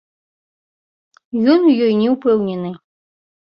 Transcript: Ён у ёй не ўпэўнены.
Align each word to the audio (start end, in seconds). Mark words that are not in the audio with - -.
Ён 1.55 1.59
у 1.73 1.75
ёй 1.89 1.93
не 2.01 2.09
ўпэўнены. 2.17 2.75